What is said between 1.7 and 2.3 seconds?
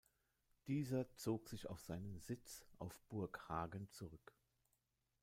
seinen